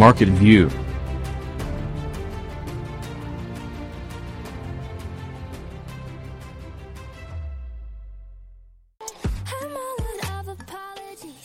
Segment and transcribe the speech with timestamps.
[0.00, 0.68] Market View.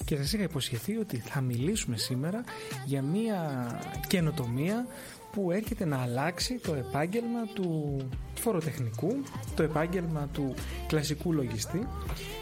[0.05, 2.43] Και σας είχα υποσχεθεί ότι θα μιλήσουμε σήμερα
[2.85, 3.67] για μια
[4.07, 4.85] καινοτομία
[5.31, 7.97] που έρχεται να αλλάξει το επάγγελμα του
[8.33, 9.15] φοροτεχνικού,
[9.55, 10.53] το επάγγελμα του
[10.87, 11.87] κλασικού λογιστή.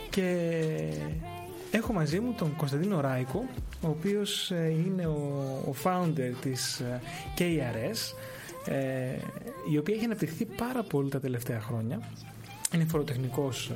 [0.09, 0.49] Και
[1.71, 3.45] έχω μαζί μου τον Κωνσταντίνο Ράικο,
[3.81, 7.01] ο οποίος ε, είναι ο, founder της ε,
[7.37, 8.15] KRS,
[8.71, 9.17] ε,
[9.71, 11.99] η οποία έχει αναπτυχθεί πάρα πολύ τα τελευταία χρόνια.
[12.73, 13.71] Είναι φοροτεχνικός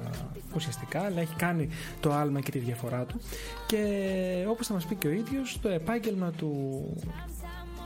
[0.56, 1.70] ουσιαστικά αλλά έχει κάνει
[2.00, 3.22] το άλμα και τη διαφορά του.
[3.68, 6.84] Και όπως θα μας πει και ο ίδιος το επάγγελμα του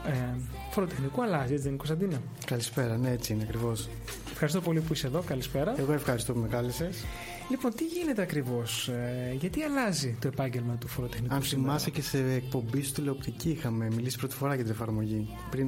[0.08, 0.40] ε,
[0.72, 3.90] φοροτεχνικού αλλάζει έτσι δεν είναι Κωνσταντίνα Καλησπέρα, ναι έτσι είναι ακριβώς.
[4.32, 5.74] Ευχαριστώ πολύ που είσαι εδώ, καλησπέρα.
[5.78, 7.06] Εγώ ευχαριστώ που με κάλεσες
[7.50, 11.34] Λοιπόν, τι γίνεται ακριβώς, ε, γιατί αλλάζει το επάγγελμα του φοροτεχνικού.
[11.34, 15.28] Αν θυμάσαι και σε εκπομπή στη τηλεοπτική είχαμε μιλήσει πρώτη φορά για την εφαρμογή.
[15.50, 15.68] Πριν...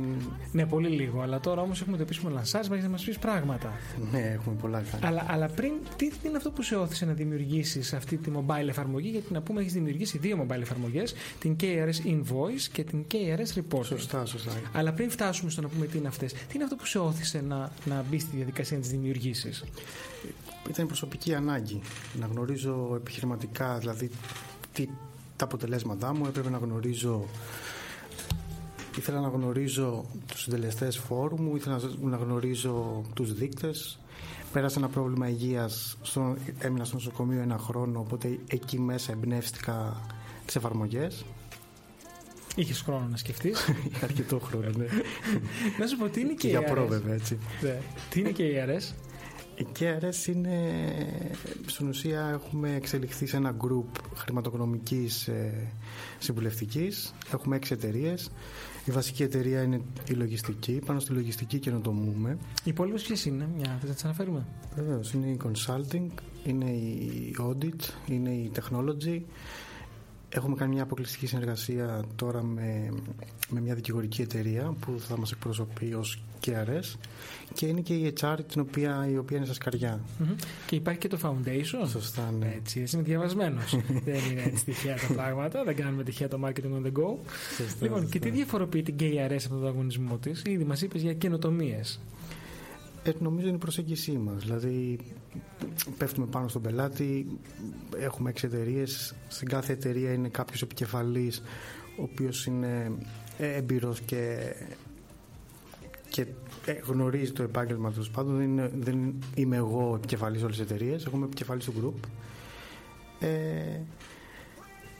[0.52, 3.74] Ναι, πολύ λίγο, αλλά τώρα όμως έχουμε το επίσημο λανσάρισμα για να μας πεις πράγματα.
[4.12, 5.06] Ναι, έχουμε πολλά κάνει.
[5.06, 9.10] Αλλά, αλλά πριν, τι είναι αυτό που σε όθησε να δημιουργήσεις αυτή τη mobile εφαρμογή,
[9.10, 13.86] γιατί να πούμε έχεις δημιουργήσει δύο mobile εφαρμογές, την KRS Invoice και την KRS Report.
[13.86, 14.52] Σωστά, σωστά.
[14.74, 17.42] Αλλά πριν φτάσουμε στο να πούμε τι είναι αυτές, τι είναι αυτό που σε όθησε
[17.42, 19.64] να, να μπεις στη διαδικασία να τις δημιουργήσεις;
[20.70, 21.82] Ήταν προσωπική ανάγκη
[22.20, 24.10] να γνωρίζω επιχειρηματικά δηλαδή
[24.74, 24.88] τι,
[25.36, 27.26] τα αποτελέσματά μου έπρεπε να γνωρίζω
[28.98, 34.00] ήθελα να γνωρίζω τους συντελεστές φόρου μου ήθελα να γνωρίζω τους δείκτες
[34.54, 40.02] πέρασα ένα πρόβλημα υγείας στο, έμεινα στο νοσοκομείο ένα χρόνο οπότε εκεί μέσα εμπνεύστηκα
[40.46, 41.26] τις εφαρμογές
[42.58, 43.70] Είχες χρόνο να σκεφτείς;
[44.04, 44.86] Αρκετό χρόνο, ναι.
[45.80, 47.38] να σου πω, τι είναι και η Για πρόβευε, έτσι.
[47.62, 47.80] Ναι.
[48.10, 48.96] Τι είναι και η ΑΡΕΣ.
[49.58, 50.56] Οι KRS είναι,
[51.66, 55.72] στην ουσία έχουμε εξελιχθεί σε ένα group χρηματοοικονομικής ε,
[56.20, 57.14] συμβουλευτικής.
[57.34, 58.32] Έχουμε έξι εταιρείες.
[58.86, 60.82] Η βασική εταιρεία είναι η λογιστική.
[60.86, 62.38] Πάνω στη λογιστική καινοτομούμε.
[62.64, 66.08] Οι υπόλοιπε ποιε είναι, μια θα τις αναφέρουμε; Βεβαίως, είναι η consulting,
[66.44, 69.22] είναι η audit, είναι η technology,
[70.30, 72.94] Έχουμε κάνει μια αποκλειστική συνεργασία τώρα με,
[73.50, 76.96] με μια δικηγορική εταιρεία που θα μας εκπροσωπεί ως KRS
[77.54, 80.00] και είναι και η HR την οποία, η οποία είναι στα σκαριά.
[80.66, 81.88] Και υπάρχει και το Foundation.
[81.88, 82.54] Σωστά, ναι.
[82.56, 83.78] Έτσι, εσύ είναι διαβασμένος.
[84.06, 87.16] δεν είναι έτσι τυχαία τα πράγματα, δεν κάνουμε τυχαία το marketing on the go.
[87.58, 91.14] Σωστά, λοιπόν, και τι διαφοροποιεί την KRS από τον αγωνισμό της, ήδη μας είπες για
[91.14, 92.00] καινοτομίες.
[93.08, 94.44] Ε, νομίζω είναι η προσέγγιση μας.
[94.44, 95.00] Δηλαδή,
[95.98, 97.40] πέφτουμε πάνω στον πελάτη,
[97.98, 99.16] έχουμε έξι εταιρείες.
[99.28, 101.42] Στην κάθε εταιρεία είναι κάποιος επικεφαλής,
[102.00, 102.92] ο οποίος είναι
[103.38, 104.54] έμπειρος και,
[106.10, 106.26] και
[106.66, 108.06] ε, γνωρίζει το επάγγελμα του.
[108.12, 112.08] Πάντων, δεν, δεν είμαι εγώ επικεφαλής όλες τις εταιρείες, εγώ είμαι επικεφαλής του group.
[113.20, 113.80] Ε,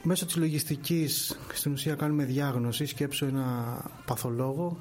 [0.02, 4.78] μέσω της λογιστικής στην ουσία κάνουμε διάγνωση σκέψω ένα παθολόγο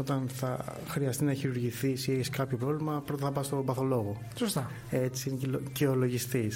[0.00, 4.20] όταν θα χρειαστεί να χειρουργηθεί ή έχεις κάποιο πρόβλημα, πρώτα θα πας στον παθολόγο.
[4.34, 4.70] Σωστά.
[4.90, 6.52] Έτσι είναι και ο λογιστή.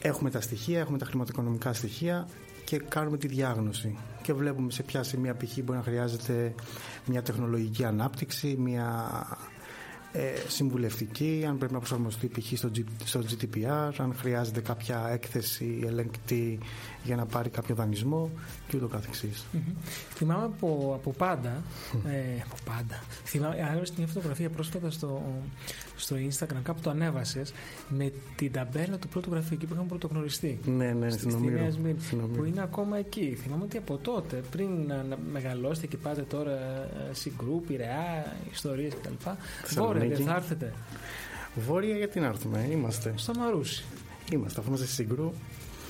[0.00, 2.28] Έχουμε τα στοιχεία, έχουμε τα χρηματοοικονομικά στοιχεία
[2.64, 3.96] και κάνουμε τη διάγνωση.
[4.22, 5.58] Και βλέπουμε σε ποια σημεία π.χ.
[5.64, 6.54] μπορεί να χρειάζεται
[7.06, 9.53] μια τεχνολογική ανάπτυξη, μια ε,
[10.48, 12.58] συμβουλευτική, αν πρέπει να προσαρμοστεί π.χ.
[12.58, 12.70] Στο,
[13.04, 16.58] στο GDPR, αν χρειάζεται κάποια έκθεση ελεγκτή
[17.04, 18.30] για να πάρει κάποιο δανεισμό
[18.68, 19.46] και ούτω καθεξής.
[20.14, 21.62] Θυμάμαι από, από πάντα,
[22.06, 25.22] ε, από πάντα, θυμάμαι, άλλωστε μια φωτογραφία πρόσφατα στο,
[25.96, 27.52] στο Instagram, κάπου το ανέβασες
[27.88, 30.60] με την ταμπέλα του πρώτου γραφείου εκεί που είχαμε πρωτογνωριστεί.
[30.64, 31.66] Ναι, ναι, στην Ομήρου.
[32.36, 33.38] Που είναι ακόμα εκεί.
[33.42, 38.92] Θυμάμαι ότι από τότε, πριν να μεγαλώσετε και πάτε τώρα ε, σε γκρουπ, Πειραιά, ιστορίες
[38.94, 39.30] κτλ.
[39.74, 40.74] Βόρεια, δεν θα έρθετε.
[41.54, 43.12] Βόρεια, γιατί να έρθουμε, είμαστε.
[43.16, 43.84] Στο Μαρούσι.
[44.32, 45.34] Είμαστε, αφού είμαστε στην γκρουπ.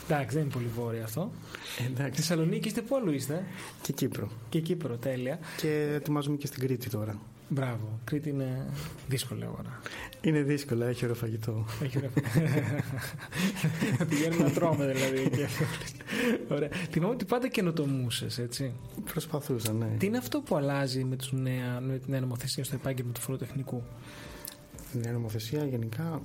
[0.08, 1.30] Εντάξει, δεν είναι πολύ βόρεια αυτό.
[1.86, 2.20] Εντάξει.
[2.20, 3.44] Θεσσαλονίκη είστε πού είστε.
[3.82, 4.30] Και Κύπρο.
[4.48, 5.38] Και Κύπρο, τέλεια.
[5.56, 7.18] Και ετοιμάζουμε και στην Κρήτη τώρα.
[7.48, 7.98] Μπράβο.
[8.04, 8.66] Κρήτη είναι
[9.08, 9.80] δύσκολη ώρα.
[10.20, 11.64] Είναι δύσκολο, έχει ωραίο φαγητό.
[11.82, 12.10] Έχει ωραίο
[14.08, 15.48] Πηγαίνουμε να τρώμε δηλαδή.
[16.48, 16.68] Ωραία.
[16.90, 18.72] Θυμάμαι ότι πάντα καινοτομούσες, έτσι.
[19.12, 19.96] Προσπαθούσα, ναι.
[19.98, 23.20] Τι είναι αυτό που αλλάζει με, τους νέα, με την νέα νομοθεσία στο επάγγελμα του
[23.20, 23.82] φοροτεχνικού;
[24.94, 26.22] Η νέα νομοθεσία γενικά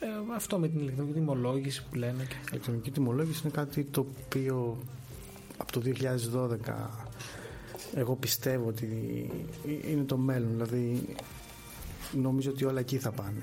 [0.00, 2.22] ε, αυτό με την ηλεκτρονική τιμολόγηση που λένε.
[2.22, 4.78] Η ηλεκτρονική τιμολόγηση είναι κάτι το οποίο
[5.56, 7.08] από το 2012
[7.94, 8.86] εγώ πιστεύω ότι
[9.90, 10.50] είναι το μέλλον.
[10.50, 11.06] Δηλαδή
[12.12, 13.42] νομίζω ότι όλα εκεί θα πάνε.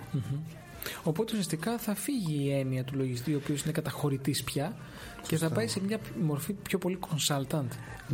[1.04, 4.76] Οπότε ουσιαστικά θα φύγει η έννοια του λογιστή, ο οποίος είναι καταχωρητής πια,
[5.28, 7.68] και θα πάει σε μια μορφή πιο πολύ consultant.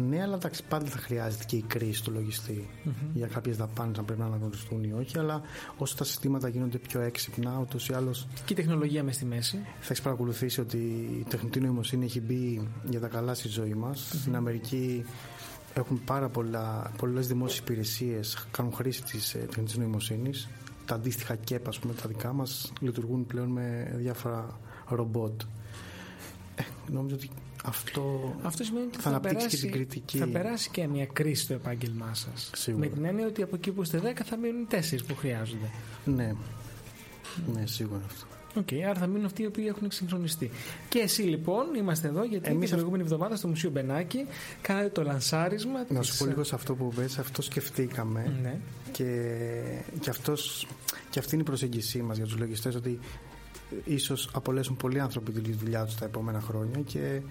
[0.09, 2.69] Ναι, αλλά εντάξει, πάντα θα χρειάζεται και η κρίση του λογιστη
[3.13, 5.17] για κάποιες δαπάνες να πρέπει να αναγνωριστούν ή όχι.
[5.17, 5.41] Αλλά
[5.77, 8.27] όσο τα συστήματα γίνονται πιο έξυπνα, ούτως ή άλλως.
[8.45, 9.59] Και η τεχνολογία μες στη μέση.
[9.79, 10.77] Θα έχει παρακολουθήσει ότι
[11.19, 14.11] η τεχνητή νοημοσύνη έχει μπει για τα καλά στη ζωή μας.
[14.13, 15.05] Στην Αμερική
[15.73, 20.49] έχουν πάρα πολλά, πολλές δημόσιες υπηρεσίες, κάνουν χρήση της ε, τεχνητής νοημοσύνης.
[20.85, 25.41] Τα αντίστοιχα ΚΕΠ, ας πούμε, τα δικά μας, λειτουργούν πλέον με διάφορα ρομπότ.
[26.55, 27.29] Ε, νομίζω ότι
[27.63, 30.17] αυτό, Αυτό σημαίνει ότι θα θα, αναπτύξει περάσει, και την κριτική.
[30.17, 32.51] θα περάσει και μια κρίση στο επάγγελμά σας.
[32.55, 32.85] Σίγουρα.
[32.85, 34.75] Με την έννοια ότι από εκεί που είστε 10 θα μείνουν 4
[35.07, 35.69] που χρειάζονται.
[36.05, 36.33] Ναι,
[37.53, 38.25] ναι, σίγουρα αυτό.
[38.55, 40.51] Οκ, άρα θα μείνουν αυτοί οι οποίοι έχουν εκσυγχρονιστεί.
[40.89, 44.25] Και εσύ λοιπόν είμαστε εδώ γιατί Εμείς την αυ- προηγούμενη εβδομάδα στο Μουσείο Μπενάκη
[44.61, 45.85] κάνατε το λανσάρισμα.
[45.89, 48.57] Να της- σου πω λίγο σε αυτό που πες, αυτό σκεφτήκαμε Ναι.
[48.91, 49.31] και,
[49.99, 50.67] και, αυτός,
[51.09, 52.99] και αυτή είναι η προσέγγισή μας για τους λογιστές ότι
[53.85, 57.21] ίσως απολέσουν πολλοί άνθρωποι τη δουλειά τους τα επόμενα χρόνια και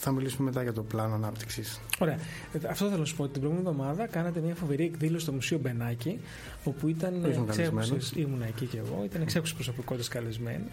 [0.00, 1.80] θα μιλήσουμε μετά για το πλάνο ανάπτυξης.
[1.98, 2.14] Ωραία.
[2.52, 3.22] Ε, Αυτό θέλω να σου πω.
[3.22, 6.20] ότι Την προηγούμενη εβδομάδα κάνατε μια φοβερή εκδήλωση στο Μουσείο Μπενάκη,
[6.64, 7.62] όπου ήταν Ήσουν εξέχουσε.
[7.62, 8.12] καλεσμένος.
[8.12, 9.02] Ήμουν εκεί και εγώ.
[9.04, 10.64] Ήταν εξέχουσες προσωπικότητες καλεσμένοι.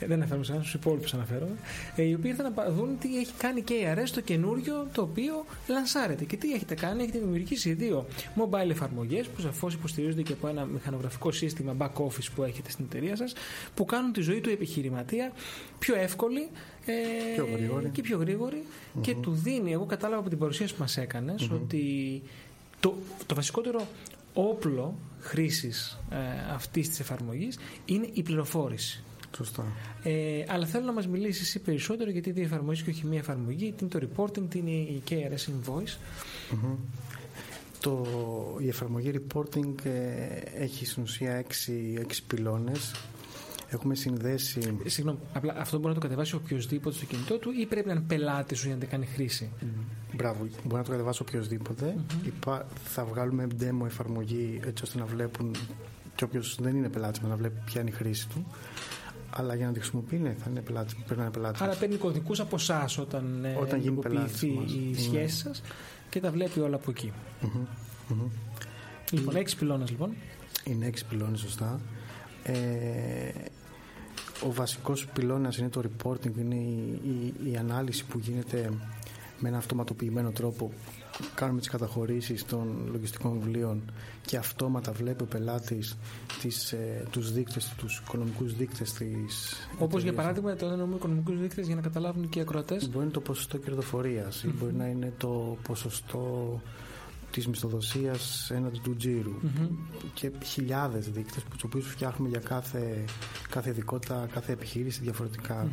[0.00, 1.56] Ε, δεν αναφέρομαι σε στου υπόλοιπους αναφέρομαι.
[1.96, 5.02] Ε, οι οποίοι ήρθαν να δουν τι έχει κάνει και η ΑΡΕΣ το καινούριο το
[5.02, 6.24] οποίο λανσάρεται.
[6.24, 8.06] Και τι έχετε κάνει, έχετε δημιουργήσει δύο
[8.36, 12.84] mobile εφαρμογές που σαφώς υποστηρίζονται και από ένα μηχανογραφικό σύστημα back office που έχετε στην
[12.90, 13.32] εταιρεία σας,
[13.74, 15.32] που κάνουν τη ζωή του επιχειρηματία
[15.78, 16.48] πιο εύκολη
[16.86, 16.92] ε,
[17.34, 17.88] Πιο γρήγορη.
[17.88, 18.62] και πιο γρήγορη
[19.00, 22.22] και του δίνει, εγώ κατάλαβα από την παρουσίαση που μας εκανες ότι
[22.80, 22.94] το,
[23.26, 23.86] το βασικότερο
[24.34, 26.16] όπλο χρήσης ε,
[26.54, 29.02] αυτής της εφαρμογής είναι η πληροφόρηση.
[29.36, 29.64] Σωστά.
[30.02, 33.72] Ε, αλλά θέλω να μας μιλήσεις εσύ περισσότερο γιατί δύο εφαρμογές και όχι μία εφαρμογή.
[33.72, 35.96] Τι είναι το reporting, τι είναι η KRS Invoice.
[36.50, 36.74] Μμμ.
[37.80, 38.06] Το,
[38.60, 39.90] η εφαρμογή reporting ε,
[40.62, 42.94] έχει στην ουσία έξι, έξι πυλώνες.
[43.68, 47.66] Έχουμε συνδέσει Ε, Συγγνώμη, απλά αυτό μπορεί να το κατεβάσει οποιοδήποτε στο κινητό του ή
[47.66, 49.50] πρέπει να είναι πελάτης σου για να την κάνει χρήση;
[50.12, 51.96] Μπράβο, μπορεί να το κατεβάσει οποιοδήποτε.
[52.24, 55.54] Υπά- θα βγάλουμε demo εφαρμογή έτσι ώστε να βλέπουν
[56.14, 58.46] και όποιος δεν είναι πελάτης να βλέπει ποια είναι η χρήση του.
[59.36, 61.60] Αλλά για να τη χρησιμοποιεί, ναι, θα είναι πελάτης, πρέπει να είναι πελάτης.
[61.60, 64.72] Άρα παίρνει κωδικούς από εσάς όταν, ε, Όταν γίνει ενεργοποιηθεί πελάτης μας.
[64.72, 64.98] η Ναι.
[64.98, 65.62] σχέση σας
[66.10, 67.12] και τα βλέπει όλα από εκεί.
[67.40, 67.66] Μμμ,
[68.08, 68.28] μμμ.
[69.10, 70.14] Λοιπόν, έξι πυλώνες λοιπόν.
[70.64, 71.80] Είναι έξι πυλώνες σωστά.
[72.42, 72.52] Ε,
[74.46, 77.00] ο βασικός πυλώνας είναι το reporting, είναι η,
[77.44, 78.70] η, η ανάλυση που γίνεται
[79.40, 80.72] με ένα αυτοματοποιημένο τρόπο.
[81.34, 83.82] Κάνουμε τις καταχωρήσεις των λογιστικών βιβλίων
[84.26, 85.96] και αυτόματα βλέπει ο πελάτης
[86.40, 90.14] τις, ε, τους δείκτες, τους οικονομικούς δείκτες της Όπως για εταιρείας.
[90.14, 92.84] παράδειγμα, το εννοούμε οικονομικούς δείκτες για να καταλάβουν και οι ακροατές.
[92.84, 96.60] Μπορεί να είναι το ποσοστό κερδοφορίας ή μπορεί να είναι το ποσοστό
[97.30, 99.34] της μισθοδοσίας έναντι του τζίρου
[100.14, 103.04] και χιλιάδες δείκτες που τους οποίους φτιάχνουμε για κάθε,
[103.50, 105.68] κάθε ειδικότητα, κάθε επιχείρηση διαφορετικά.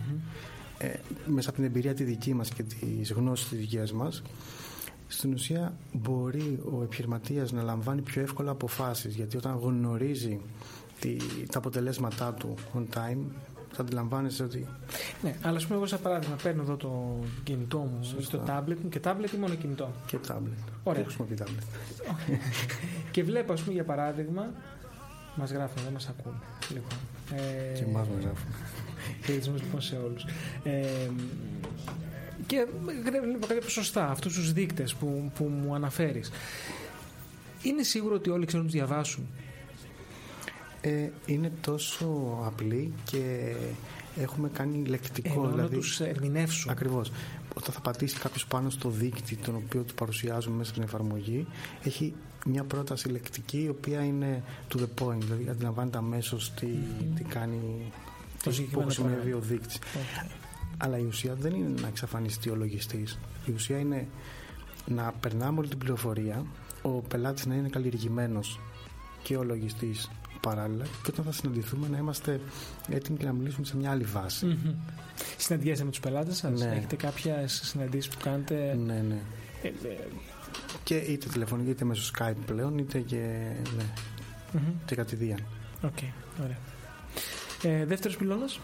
[0.79, 0.93] Ε,
[1.25, 4.21] μέσα από την εμπειρία τη δική μας και τις γνώσεις της δικές μας
[5.07, 10.39] στην ουσία μπορεί ο επιχειρηματίας να λαμβάνει πιο εύκολα αποφάσεις γιατί όταν γνωρίζει
[10.99, 11.17] τη,
[11.51, 13.17] τα αποτελέσματά του on time
[13.71, 14.67] θα αντιλαμβάνεσαι ότι
[15.21, 18.37] Ναι, αλλά ας πούμε, εγώ σαν παράδειγμα παίρνω εδώ το κινητό μου, Σωστά.
[18.37, 19.91] το tablet μου και tablet ή μόνο κινητό.
[20.05, 20.71] και tablet.
[20.83, 21.03] Ωραία.
[21.03, 21.63] Δεν χρησιμοποιεί tablet.
[23.11, 24.53] και βλέπω, ας πούμε, για παράδειγμα.
[25.37, 26.37] Μας γράφουν, δεν μας ακούνε.
[26.69, 26.97] Λοιπόν,
[27.35, 28.47] ε, Και εμάς μας γράφουν.
[29.25, 30.25] Χαιρετισμός λοιπόν σε όλους.
[30.63, 31.09] Ε,
[32.45, 32.67] και
[33.03, 36.31] βλέπω κάποια ποσοστά, αυτούς τους δείκτες που, που μου αναφέρεις.
[37.61, 39.27] Είναι σίγουρο ότι όλοι ξέρουν να τους διαβάσουν;
[40.81, 43.55] Ε, είναι τόσο απλή και
[44.17, 45.29] έχουμε κάνει λεκτικό.
[45.29, 46.71] Εννοώ να δηλαδή, τους ερμηνεύσουν.
[46.71, 47.11] Ακριβώς.
[47.55, 51.47] Όταν θα πατήσει κάποιος πάνω στο δείκτη τον οποίο του παρουσιάζουμε μέσα στην εφαρμογή,
[51.83, 52.13] έχει
[52.49, 56.67] μια πρόταση λεκτική η οποία είναι to the point, δηλαδή αντιλαμβάνεται αμέσως τι,
[57.15, 57.91] τι κάνει,
[58.43, 59.37] Το τι, συγκεκριμένο πώς σημαίνει πράγμα.
[59.37, 59.77] ο δείκτης.
[59.77, 60.29] Okay.
[60.77, 63.17] Αλλά η ουσία δεν είναι να εξαφανιστεί ο λογιστής.
[63.45, 64.07] Η ουσία είναι
[64.85, 66.45] να περνάμε όλη την πληροφορία,
[66.81, 68.59] ο πελάτης να είναι καλλιεργημένος
[69.23, 70.09] και ο λογιστής
[70.41, 72.39] παράλληλα και όταν θα συναντηθούμε να είμαστε
[72.89, 74.45] έτοιμοι και να μιλήσουμε σε μια άλλη βάση.
[74.45, 74.73] Μμμ.
[75.37, 76.73] Συναντιέστε με τους πελάτες σας, Ναι.
[76.75, 79.17] έχετε κάποια συναντήσεις που κάνετε; Ναι, ναι.
[79.63, 79.71] Ε, ε,
[80.83, 83.15] Και είτε τηλεφωνική είτε μέσω Skype πλέον είτε και,
[83.77, 83.83] ναι,
[84.53, 84.61] μμμ.
[84.85, 85.39] και κατ' ιδίαν.
[85.83, 85.97] Οκ,
[86.43, 86.57] ωραία.
[87.61, 88.59] Ε, Δεύτερος πυλώνας;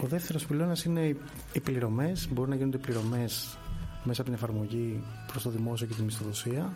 [0.00, 1.16] Ο δεύτερος πυλώνας είναι οι-
[1.52, 2.28] οι πληρωμές.
[2.32, 3.58] Μπορούν να γίνονται πληρωμές
[4.04, 6.72] μέσα από την εφαρμογή προς το δημόσιο και τη μισθοδοσία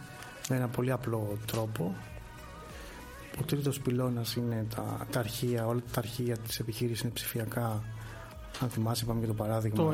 [0.49, 1.95] με ένα πολύ απλό τρόπο.
[3.41, 7.83] Ο τρίτος πυλώνας είναι τα, τα αρχεία, όλα τα αρχεία της επιχείρησης είναι ψηφιακά.
[8.63, 9.77] Αν θυμάσαι, είπαμε για το παράδειγμα.
[9.77, 9.93] Το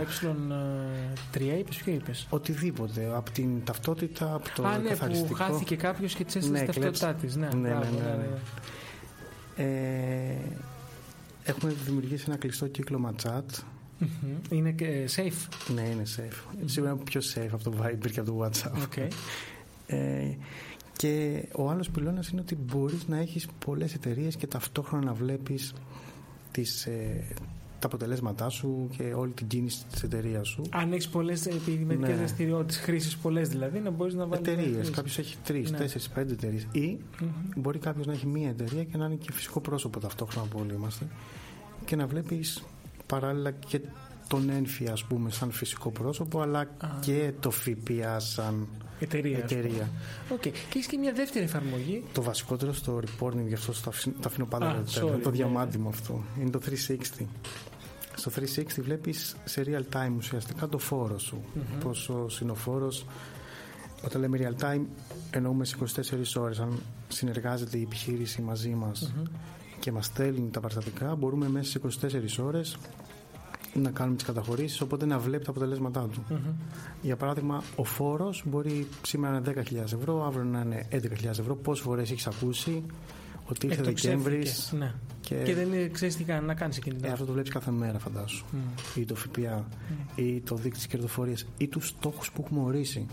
[1.33, 5.35] Ε3 είπες, ποιο είπες; Οτιδήποτε, από την ταυτότητα, από το Α, ναι, εκκαθαριστικό.
[5.35, 7.37] χάθηκε κάποιος και τη έστειλε Ναι, την ταυτότητά της.
[7.37, 8.17] Ναι, Ναι, μπράβο, ναι, ναι, ναι.
[8.17, 8.29] ναι.
[9.57, 10.37] Ε,
[11.45, 13.63] έχουμε δημιουργήσει ένα κλειστό κύκλωμα chat.
[13.99, 14.09] Μμμ.
[14.51, 15.49] Είναι και ε, safe.
[15.75, 16.55] Ναι, είναι safe.
[16.65, 18.83] Σίγουρα είναι πιο safe από το Viber και από το WhatsApp.
[18.83, 18.97] OK.
[19.87, 20.37] Ε,
[20.97, 25.73] και ο άλλος πυλώνας είναι ότι μπορείς να έχεις πολλές εταιρείες και ταυτόχρονα να βλέπεις
[26.51, 27.25] τις, ε,
[27.79, 30.63] τα αποτελέσματά σου και όλη την κίνηση της εταιρείας σου.
[30.71, 32.17] Αν έχεις πολλές επιχειρηματικές Ναι.
[32.17, 34.49] δραστηριότητες, χρήσεις πολλές δηλαδή, να μπορείς να βάλεις.
[34.49, 34.91] Εταιρείες.
[34.91, 35.77] Κάποιος έχει τρεις, Ναι.
[35.77, 36.67] τέσσερις, πέντε εταιρείες.
[36.73, 36.99] Ή
[37.57, 40.75] μπορεί κάποιος να έχει μία εταιρεία και να είναι και φυσικό πρόσωπο ταυτόχρονα που όλοι
[40.75, 41.07] είμαστε.
[41.85, 42.63] Και να βλέπεις
[43.07, 43.81] παράλληλα και
[44.29, 46.69] τον ΕΝΦΙΑ, ας πούμε, σαν φυσικό πρόσωπο, αλλά Α.
[47.01, 49.45] και το ΦΠΑ σαν Εταιρεία.
[49.45, 49.61] ας πούμε.
[49.61, 49.91] εταιρεία.
[50.31, 50.41] Οκ.
[50.41, 52.05] Και έχεις και μια δεύτερη εφαρμογή.
[52.13, 55.11] Το βασικότερο στο reporting, γι' αυτό το αφήνω, το αφήνω πάντα Α, για το τέλος,
[55.19, 55.37] sorry, το ναι.
[55.37, 56.25] διαμάντι μου αυτό.
[56.41, 56.61] Είναι το
[57.19, 57.25] 360.
[58.15, 61.45] Στο 360 βλέπεις σε real time ουσιαστικά το φόρο σου.
[61.55, 61.79] Μμμ.
[61.79, 63.07] Πόσο είναι ο φόρος.
[64.05, 64.81] Όταν λέμε real time
[65.31, 66.59] εννοούμε σε 24 ώρες.
[66.61, 69.25] Αν συνεργάζεται η επιχείρηση μαζί μας Μμμ.
[69.79, 72.77] και μας στέλνει τα παραστατικά μπορούμε μέσα σε 24 ώρες
[73.83, 76.25] να κάνουμε τις καταχωρήσεις οπότε να βλέπει τα αποτελέσματά του.
[76.29, 76.39] Μμμ.
[77.03, 81.57] Για παράδειγμα, ο φόρος μπορεί σήμερα να είναι 10.000 ευρώ, αύριο να είναι 11.000 ευρώ.
[81.57, 82.83] Πόσες φορές έχεις ακούσει
[83.49, 84.51] ότι ήρθε Δεκέμβρης.
[84.51, 84.95] Εκτοξεύτηκες, Ναι.
[85.21, 87.13] Και, Και δεν ξέρεις τι κάνει, να κάνει εκείνη την ε, ώρα.
[87.15, 88.45] αυτό το βλέπεις κάθε μέρα, φαντάσου.
[88.51, 89.01] Μμ.
[89.01, 89.69] Ή το ΦΠΑ,
[90.15, 93.07] ή το δείκτη της κερδοφορίας, ή τους στόχους που έχουμε ορίσει.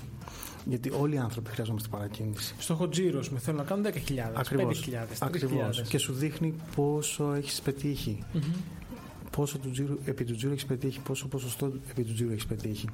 [0.65, 2.55] Γιατί όλοι οι άνθρωποι χρειαζόμαστε παρακίνηση.
[2.57, 3.89] Στόχο τζίρος με θέλω να κάνω 10.000,
[4.33, 5.87] 5.000, 3.000.
[5.87, 8.23] Και σου δείχνει πόσο έχεις πετύχει.
[8.33, 8.41] Μμμ.
[9.37, 12.87] Πόσο του τζίρου, επί του τζίρου έχει πετύχει, πόσο ποσοστό επί του τζίρου έχει πετύχει.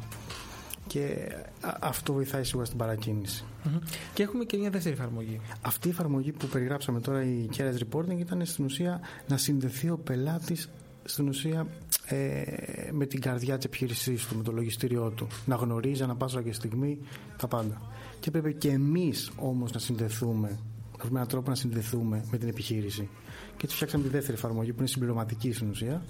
[0.88, 1.28] Και
[1.62, 3.44] α- αυτό βοηθάει σίγουρα στην παρακίνηση.
[3.64, 3.78] Μμμ.
[4.14, 5.42] Και έχουμε και μια δεύτερη εφαρμογή.
[5.62, 9.98] Αυτή η εφαρμογή που περιγράψαμε τώρα, η Careless Reporting, ήταν στην ουσία να συνδεθεί ο
[9.98, 10.70] πελάτης
[11.04, 11.68] στην ουσία
[12.06, 12.44] ε,
[12.92, 15.28] με την καρδιά της επιχείρησής του, με το λογιστήριό του.
[15.46, 17.00] Να γνωρίζει ανά πάσα και στιγμή
[17.38, 17.82] τα πάντα.
[18.20, 20.58] Και πρέπει και εμείς όμως να συνδεθούμε, να
[21.04, 23.10] βρούμε έναν τρόπο να συνδεθούμε με την επιχείρηση.
[23.58, 26.04] Και έτσι φτιάξαμε τη δεύτερη εφαρμογή που είναι συμπληρωματική στην ουσία.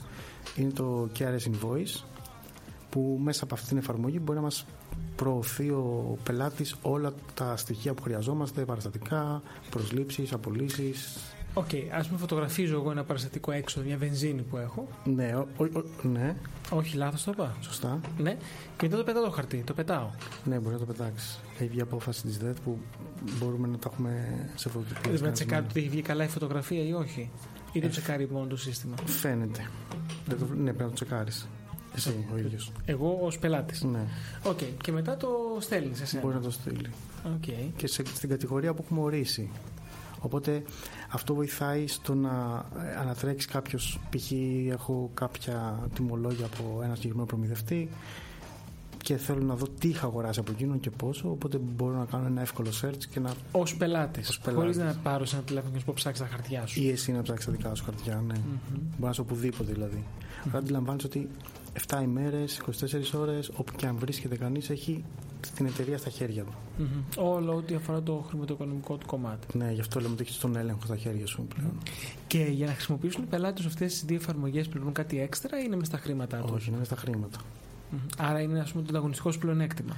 [0.55, 2.03] Είναι το Careless Invoice,
[2.89, 4.65] που μέσα από αυτή την εφαρμογή μπορεί να μας
[5.15, 11.17] προωθεί ο πελάτης όλα τα στοιχεία που χρειαζόμαστε, παραστατικά, προσλήψεις, απολύσεις.
[11.53, 14.87] Οκ, ας πούμε, φωτογραφίζω εγώ ένα παραστατικό έξοδο, μια βενζίνη που έχω.
[15.03, 16.35] Ναι, ο, ο- ο- ναι,
[16.69, 17.55] Όχι, λάθος το είπα.
[17.61, 17.99] σωστά.
[18.17, 18.31] Ναι,
[18.77, 20.09] και μετά το πετάω το χαρτί, το πετάω.
[20.43, 21.39] Ναι, μπορεί να το πετάξεις.
[21.59, 22.77] Έχει βγει απόφαση της ΔΕΤ που
[23.39, 25.19] μπορούμε να τα έχουμε σε φωτογραφίες.
[25.19, 27.29] Δεν να τσεκάρει ότι έχει βγει καλά η φωτογραφία ή όχι.
[27.71, 28.95] Ή το τσεκάρει μόνο το σύστημα.
[29.05, 29.69] Φαίνεται.
[30.27, 31.47] Δεν το, ναι, πρέπει να το τσεκάρεις.
[31.95, 32.71] Εσύ ο ίδιος.
[32.85, 33.83] Εγώ ως πελάτης.
[33.83, 33.99] Ναι,
[34.43, 35.29] Οκ, και μετά το
[35.59, 36.33] στέλνεις σε μπορεί σένα.
[36.33, 36.89] να το στείλει.
[37.35, 37.71] Οκ.
[37.75, 39.49] και σε, στην κατηγορία που έχουμε ορίσει.
[40.19, 40.63] Οπότε
[41.09, 43.99] αυτό βοηθάει στο να ε, ανατρέξει κάποιος.
[44.09, 44.31] Π.χ.
[44.71, 47.89] έχω κάποια τιμολόγια από ένα συγκεκριμένο προμηθευτή
[49.03, 51.29] και θέλω να δω τι είχα αγοράσει από εκείνον και πόσο.
[51.29, 53.29] Οπότε μπορώ να κάνω ένα εύκολο search και να.
[53.51, 54.29] Ως πελάτης.
[54.29, 54.75] Ως πελάτης.
[54.75, 56.81] Χωρίς να πάρω εσένα τηλέφωνο και να σου πω ψάξε τα χαρτιά σου.
[56.81, 58.33] ή εσύ να ψάξεις τα δικά σου χαρτιά, ναι.
[58.33, 58.57] Μμμ.
[58.73, 60.03] Μπορείς να είσαι οπουδήποτε δηλαδή.
[60.47, 61.29] Αλλά αντιλαμβάνεις ότι
[61.87, 65.03] 7 ημέρες, 24 ώρες, όπου και αν βρίσκεται κανείς, έχει
[65.55, 66.53] την εταιρεία στα χέρια του.
[66.77, 66.87] Μμμ.
[67.17, 69.57] Όλο ό,τι αφορά το χρηματοοικονομικό του κομμάτι.
[69.57, 71.77] Ναι, γι' αυτό λέμε ότι έχεις τον έλεγχο στα χέρια σου πλέον.
[72.27, 75.75] Και για να χρησιμοποιήσουν οι πελάτες αυτές τις δύο εφαρμογές πληρώνουν κάτι έξτρα ή είναι
[75.75, 77.39] μες στα χρήματά τους; Όχι, είναι μες στα χρήματα.
[78.17, 79.95] Άρα είναι ας πούμε το ανταγωνιστικό σου πλεονέκτημα.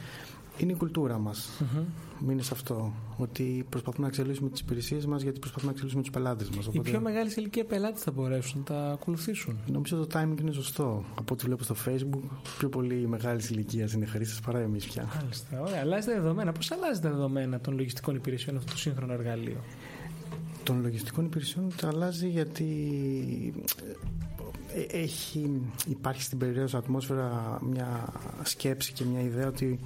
[0.57, 1.49] Είναι η κουλτούρα μας.
[1.59, 1.83] Μμμ.
[2.27, 2.93] Μείνει σε αυτό.
[3.17, 6.69] Ότι προσπαθούμε να εξελίσσουμε τις υπηρεσίες μας γιατί προσπαθούμε να εξελίσσουμε τους πελάτες μας.
[6.71, 9.57] Οι πιο μεγάλες σε ηλικία πελάτες θα μπορέσουν να τα ακολουθήσουν.
[9.67, 11.03] Νομίζω το timing είναι σωστό.
[11.15, 15.07] Από ό,τι βλέπω στο Facebook, πιο πολύ μεγάλης ηλικίας είναι χρήστες παρά εμείς πια.
[15.21, 15.61] Μάλιστα.
[15.61, 15.79] Ωραία.
[15.79, 16.51] Αλλάζει τα δεδομένα.
[16.51, 19.63] Πώς αλλάζει τα δεδομένα των λογιστικών υπηρεσιών αυτό το σύγχρονο εργαλείο;
[20.63, 22.73] Των λογιστικών υπηρεσιών το αλλάζει γιατί
[23.83, 23.93] ε,
[24.91, 28.13] έχει, υπάρχει στην περιραίωσα ατμόσφαιρα μια
[28.43, 29.79] σκέψη και μια ιδέα ότι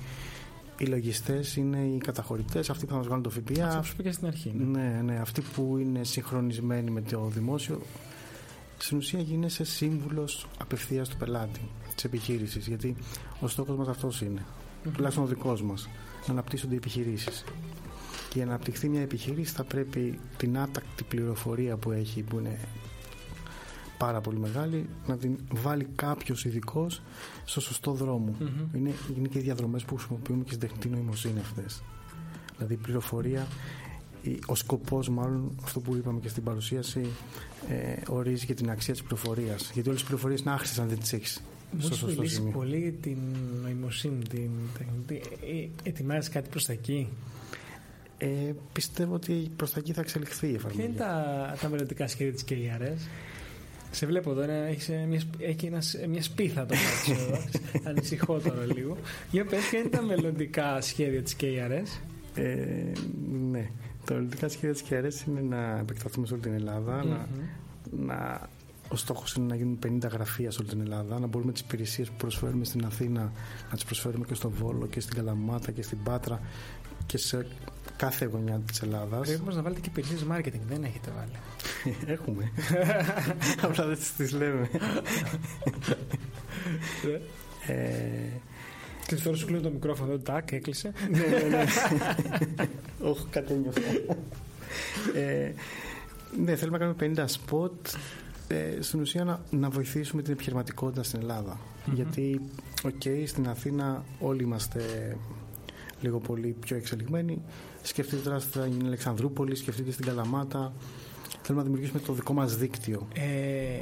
[0.77, 3.93] οι λογιστές είναι οι καταχωρητές, αυτοί που θα μας βγάλουν το Αυτό ΦΠΑ, που σου
[3.93, 4.53] είπα και στην αρχή.
[4.57, 7.81] Ναι, ναι, αυτοί που είναι συγχρονισμένοι με το δημόσιο,
[8.77, 11.61] στην ουσία γίνεσαι σύμβουλος απευθείας του πελάτη
[11.95, 12.67] της επιχείρησης.
[12.67, 12.95] Γιατί
[13.39, 14.45] ο στόχος μας αυτός είναι.
[14.93, 15.89] Τουλάχιστον ο δικός μας.
[16.25, 17.43] Να αναπτύσσονται οι επιχειρήσεις.
[18.29, 22.59] Και για να αναπτυχθεί μια επιχείρηση θα πρέπει την άτακτη πληροφορία που έχει, που είναι
[24.05, 27.01] πάρα πολύ μεγάλη, να την βάλει κάποιος ειδικός
[27.45, 28.35] στο σωστό δρόμο.
[28.39, 28.47] Μμμ.
[28.75, 31.83] Είναι, είναι και οι διαδρομές που χρησιμοποιούμε και στην τεχνητή νοημοσύνη αυτές.
[32.55, 33.47] Δηλαδή η πληροφορία,
[34.21, 37.05] η- ο σκοπός, μάλλον αυτό που είπαμε και στην παρουσίαση,
[37.69, 39.71] ε, ορίζει και την αξία της πληροφορίας.
[39.73, 42.35] Γιατί όλες τις πληροφορίες είναι άχρηστες αν δεν τις έχεις Μου στο έχει σωστό μιλήσει
[42.35, 42.51] σημείο.
[42.51, 43.17] πολύ για την
[43.61, 45.21] νοημοσύνη, την τεχνητή.
[45.83, 47.07] Ε, Ετοιμάζεις κάτι προς τα εκεί;
[48.17, 48.27] Ε,
[48.73, 50.87] πιστεύω ότι προς τα εκεί θα εξελιχθεί η Ποια εφαρμογή.
[50.87, 52.99] είναι τα, τα μελλοντικά σχέδια της KRS.
[53.95, 57.19] Σε βλέπω εδώ, ε, έχεις ε, μιας, σπ- έχει ένας, σ- μια σπίθα το μάτι
[57.19, 57.41] σου εδώ.
[57.89, 58.97] Ανησυχώ τώρα λίγο.
[59.31, 62.01] Για πες, ποια είναι τα μελλοντικά σχέδια της KRS.
[62.35, 62.45] Ε,
[63.51, 63.69] ναι.
[64.05, 67.27] Τα πολιτικά σχέδια της ΚΕΡΕΣ είναι να επεκταθούμε σε όλη την Ελλάδα, να,
[67.91, 68.05] Μμμ.
[68.05, 68.49] να,
[68.89, 72.07] ο στόχος είναι να γίνουν 50 γραφεία σε όλη την Ελλάδα, να μπορούμε τις υπηρεσίες
[72.09, 73.31] που προσφέρουμε στην Αθήνα
[73.69, 76.39] να τις προσφέρουμε και στον Βόλο και στην Καλαμάτα και στην Πάτρα
[77.05, 77.45] και σε
[77.95, 79.27] κάθε γωνιά της Ελλάδας.
[79.27, 81.31] Πρέπει όμως να βάλετε και υπηρεσίες marketing, δεν έχετε βάλει.
[82.15, 82.51] Έχουμε.
[83.65, 84.69] Απλά δεν τις λέμε.
[87.67, 88.39] ε,
[89.07, 90.91] και τώρα σου κλείνω το μικρόφωνο, εδώ, τάκ, έκλεισε.
[91.11, 91.63] ναι, ναι, ναι.
[93.09, 93.79] Όχι, κάτι ένιωσα.
[95.15, 95.53] ε,
[96.43, 97.87] ναι, θέλουμε να κάνουμε 50 σποτ
[98.47, 101.59] ε, στην ουσία να, να βοηθήσουμε την επιχειρηματικότητα στην Ελλάδα
[101.93, 102.41] Γιατί,
[102.83, 104.81] οκ, στην Αθήνα όλοι είμαστε
[106.01, 107.41] λίγο πολύ πιο εξελιγμένοι.
[107.81, 110.73] Σκεφτείτε τώρα στην Αλεξανδρούπολη, σκεφτείτε στην Καλαμάτα.
[111.41, 113.07] Θέλουμε να δημιουργήσουμε το δικό μας δίκτυο.
[113.13, 113.79] Ε,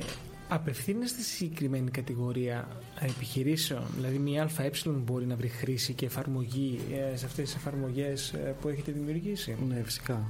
[0.47, 2.67] απευθύνεστε στη συγκεκριμένη κατηγορία
[2.99, 8.33] επιχειρήσεων, δηλαδή μια ΑΕ μπορεί να βρει χρήση και εφαρμογή ε, σε αυτές τις εφαρμογές
[8.33, 10.27] ε, που έχετε δημιουργήσει; Ναι, φυσικά.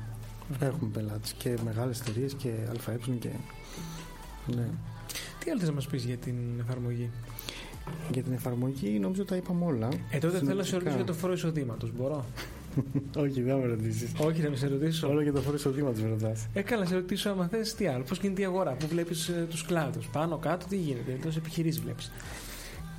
[0.59, 2.49] Έχουμε πελάτες και μεγάλες εταιρείες και
[2.87, 3.29] ΑΕ και...
[4.55, 4.69] Ναι.
[5.39, 7.09] Τι άλλο θες να μας πεις για την εφαρμογή;
[8.11, 9.87] Για την εφαρμογή νομίζω τα είπαμε όλα.
[10.11, 11.91] Ε, τότε θέλω να σε ρωτήσω για το φόρο εισοδήματος.
[11.97, 12.25] Μπορώ;
[13.23, 14.11] Όχι, δεν με ρωτήσεις.
[14.17, 15.09] Όχι, να με σε ρωτήσω.
[15.09, 16.47] Όλο για το φόρο εισοδήματος με ρωτάς.
[16.53, 18.03] Έκανα να σε ρωτήσω άμα θες τι άλλο.
[18.03, 20.07] Πώς γίνεται η αγορά, πού βλέπεις ε, τους κλάδους.
[20.07, 21.17] Πάνω, κάτω, τι γίνεται.
[21.23, 22.11] Τόσε επιχειρήσεις βλέπεις.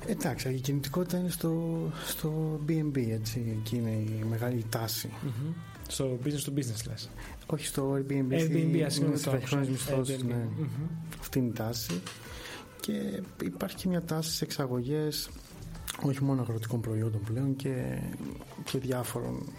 [0.07, 3.57] Εντάξει, η κινητικότητα είναι στο, στο BNB, έτσι.
[3.59, 5.09] Εκεί είναι η μεγάλη τάση.
[5.11, 5.53] Mm-hmm.
[5.87, 7.09] Στο business to business, λες.
[7.45, 8.33] Όχι στο Airbnb.
[8.33, 9.15] Airbnb, ας πούμε.
[10.27, 10.47] Ναι.
[11.19, 12.01] Αυτή είναι η τάση.
[12.85, 15.29] Και υπάρχει και μια τάση σε εξαγωγές
[16.03, 18.01] όχι μόνο αγροτικών προϊόντων πλέον και,
[18.63, 19.51] και διάφορων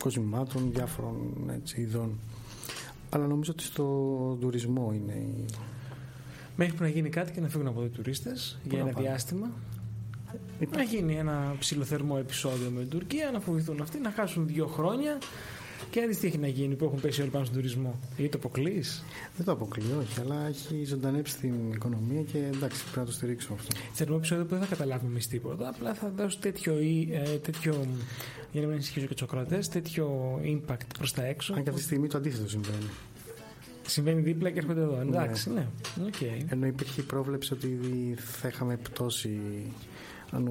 [0.00, 2.18] κοσμημάτων, διάφορων έτσι, ειδών.
[3.10, 3.84] Αλλά νομίζω ότι στο
[4.40, 5.44] τουρισμό είναι η...
[6.56, 9.50] Μέχρι που να γίνει κάτι και να φύγουν από εδώ οι τουρίστες για ένα διάστημα.
[10.70, 15.18] Να γίνει ένα ψηλοθερμό επεισόδιο με την Τουρκία, να φοβηθούν αυτοί, να χάσουν δύο χρόνια
[15.90, 18.00] και αν τι έχει να γίνει που έχουν πέσει όλοι πάνω στον τουρισμό.
[18.16, 19.04] Ή το αποκλείς.
[19.36, 23.58] Δεν το αποκλείω, όχι, αλλά έχει ζωντανέψει την οικονομία και εντάξει, πρέπει να το στηρίξουμε
[23.60, 23.80] αυτό.
[23.92, 25.68] Θερμό επεισόδιο που δεν θα καταλάβουμε εμείς τίποτα.
[25.68, 26.74] Απλά θα δώσω τέτοιο,
[27.10, 27.86] ε, τέτοιο
[28.52, 31.54] για να μην ενισχύσω και τους ακροατές, τέτοιο impact προς τα έξω.
[31.54, 32.90] Αν και αυτή τη στιγμή το αντίθετο συμβαίνει.
[33.86, 35.00] Συμβαίνει δίπλα και έρχονται εδώ.
[35.00, 35.66] Εντάξει, ναι.
[35.94, 36.10] ναι.
[36.10, 36.44] Okay.
[36.48, 37.78] Ενώ υπήρχε η πρόβλεψη ότι
[38.16, 39.40] θα είχαμε πτώση,
[40.30, 40.48] αν,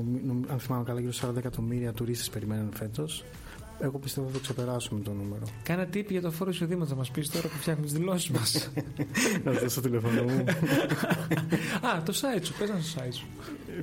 [0.48, 3.24] αν θυμάμαι καλά, γύρω 40 εκατομμύρια τουρίστες περιμένουν φέτος.
[3.80, 5.44] Εγώ πιστεύω ότι θα ξεπεράσουμε το νούμερο.
[5.64, 8.70] Κάνα τύπη για το φόρο εισοδήματος θα μας πεις τώρα που φτιάχνεις τι δηλώσεις μας.
[9.44, 10.44] Να δώσω το τηλέφωνο μου.
[11.88, 12.54] Α, το site σου.
[12.60, 13.26] Πες να στο site σου.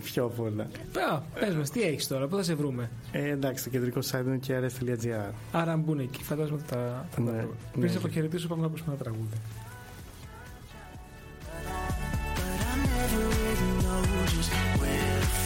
[0.05, 0.69] Πιο από όλα.
[1.41, 4.37] Πες μας, τι έχεις τώρα, πού θα σε βρούμε; Ε, εντάξει, το κεντρικό site είναι
[4.37, 5.33] και rs.gr.
[5.53, 8.67] Άρα αν μπουν εκεί, φαντάζομαι ότι θα, θα ναι, τα Πριν σε αποχαιρετήσω, πάμε να
[8.67, 9.37] ακούσουμε ένα τραγούδι.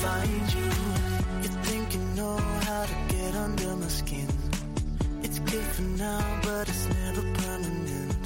[0.04, 0.68] find you.
[0.78, 0.83] You
[3.84, 4.28] my skin.
[5.50, 8.22] good for now, but it's never permanent.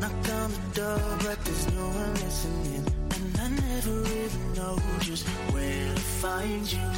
[0.00, 2.84] Knocked on the door, but there's no one listening.
[3.16, 6.90] And I never really know just where to find you.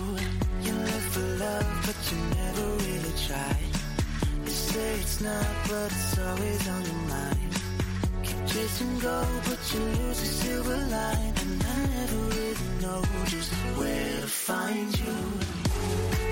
[0.65, 3.57] You live for love, but you never really try.
[4.45, 7.53] You say it's not, but it's always on your mind.
[8.27, 11.35] Keep chasing gold, but you lose the silver line.
[11.43, 16.32] And I never really know just where to find you.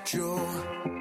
[0.00, 0.97] at you.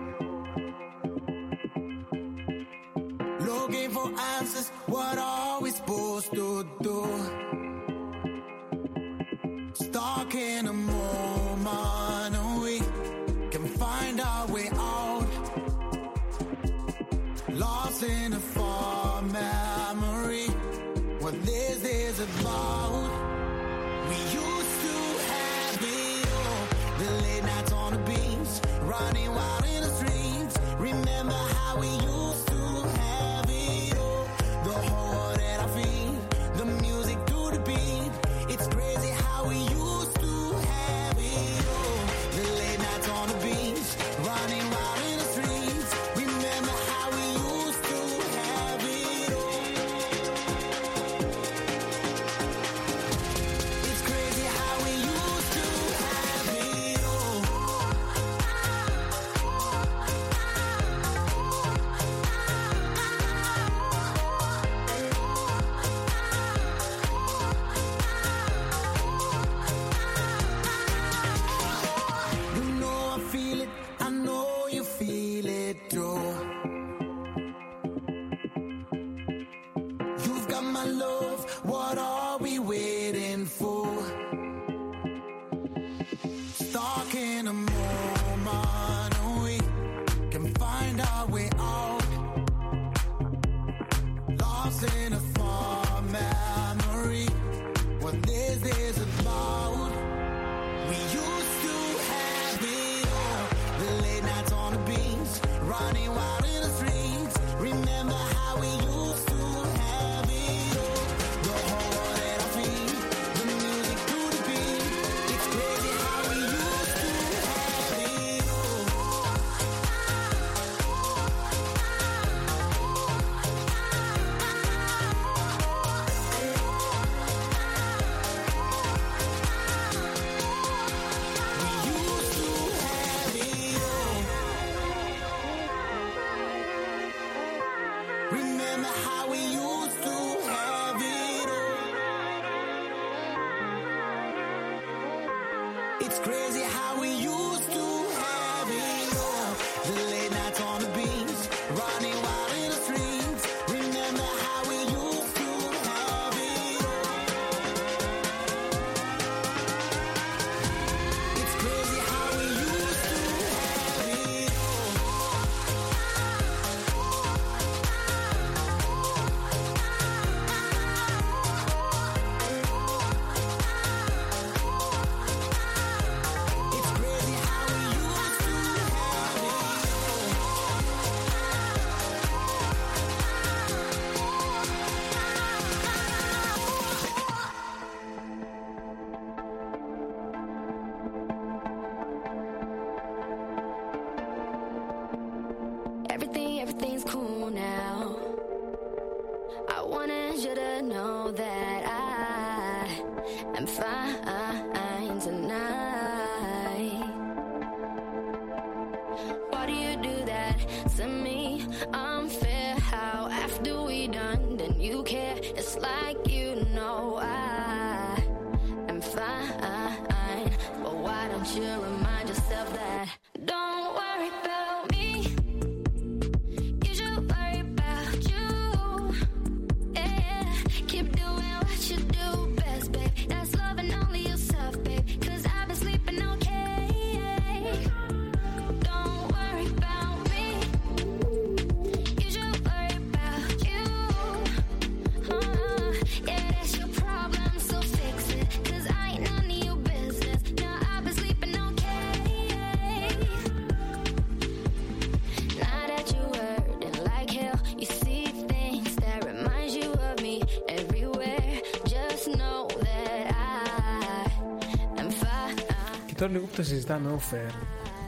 [266.28, 267.54] Τώρα λίγο που το συζητάμε offer,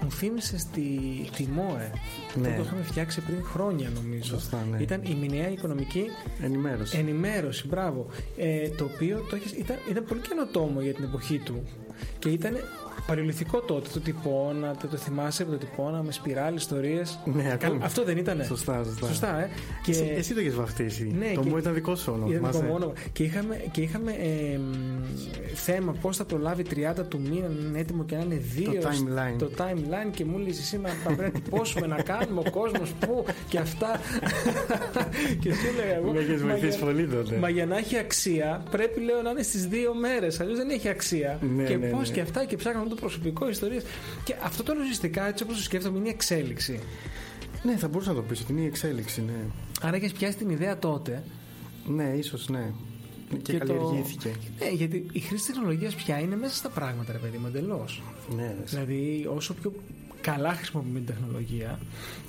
[0.01, 0.89] μου θύμισε στη,
[1.36, 1.91] τη ΜΟΕ.
[2.36, 2.55] Ναι.
[2.55, 4.23] Το είχαμε φτιάξει πριν χρόνια νομίζω.
[4.23, 4.77] Σωστά, ναι.
[4.82, 6.05] Ήταν η μηνιαία οικονομική
[6.41, 6.97] ενημέρωση.
[6.97, 8.05] Ενημέρωση, μπράβο.
[8.38, 11.63] Ε, το οποίο το ήταν, ήταν πολύ καινοτόμο για την εποχή του.
[12.19, 12.58] Και ήταν
[13.10, 17.19] Παλαιολιθικό τότε, το τυπώνα, το, το θυμάσαι το τυπώνα με σπιράλ, ιστορίες.
[17.26, 17.86] Ναι, ακόμα.
[17.86, 18.43] Αυτό δεν ήταν.
[18.43, 19.08] Σωστά, σωστά.
[19.08, 19.50] σωστά ε.
[19.84, 19.91] Και...
[19.91, 21.15] Εσύ, εσύ το έχεις βαφτίσει.
[21.19, 22.34] Ναι, το μου ήταν δικό σου όνομα.
[22.34, 22.93] Ήταν δικό μου όνομα.
[23.12, 24.60] Και είχαμε, και είχαμε ε,
[25.54, 28.72] θέμα πώς θα προλάβει 30 του μήνα να είναι έτοιμο και να είναι δύο.
[28.72, 29.38] Το timeline.
[29.38, 33.26] Το timeline και μου λέει εσύ μα πρέπει να τυπώσουμε να κάνουμε ο κόσμος πού
[33.50, 34.00] και αυτά.
[35.41, 36.12] και σου έλεγα εγώ.
[36.12, 37.38] Με έχεις βοηθήσει πολύ τότε.
[37.38, 40.39] Μα για να έχει αξία πρέπει λέω να είναι στις δύο μέρες.
[40.39, 41.39] Αλλιώς δεν έχει αξία.
[41.56, 42.15] Ναι, και ναι, πώς ναι.
[42.15, 43.83] και αυτά και ψάχναμε το προσωπικό ιστορίες.
[44.23, 46.79] Και αυτό το λογιστικά, έτσι όπως το σκέφτομαι, είναι η εξέλιξη.
[47.63, 49.45] Ναι, θα μπορούσα να το πεις ότι είναι η εξέλιξη, ναι.
[49.81, 51.23] Άρα έχεις πιάσει την ιδέα τότε.
[51.88, 52.71] Ναι, ίσως ναι.
[53.41, 54.29] και, καλλιεργήθηκε.
[54.29, 54.65] Το...
[54.65, 58.03] Ναι, γιατί η χρήση τεχνολογίας πια είναι μέσα στα πράγματα, ρε παιδί μου, εντελώς.
[58.35, 59.73] Ναι, δηλαδή, όσο πιο
[60.21, 61.79] καλά χρησιμοποιούμε την τεχνολογία,